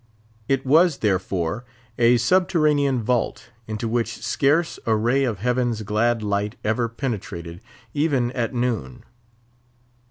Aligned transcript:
It 0.47 0.65
was, 0.65 0.97
therefore, 0.97 1.63
a 1.99 2.17
subterranean 2.17 3.03
vault, 3.03 3.51
into 3.67 3.87
which 3.87 4.17
scarce 4.23 4.79
a 4.87 4.95
ray 4.95 5.23
of 5.25 5.37
heaven's 5.37 5.83
glad 5.83 6.23
light 6.23 6.55
ever 6.63 6.89
penetrated, 6.89 7.61
even 7.93 8.31
at 8.31 8.51
noon. 8.51 9.03